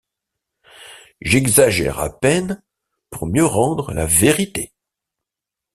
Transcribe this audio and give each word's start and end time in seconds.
J’exagère 1.21 1.99
à 1.99 2.19
peine 2.19 2.63
pour 3.11 3.27
mieux 3.27 3.45
rendre 3.45 3.93
la 3.93 4.07
vérité. 4.07 4.73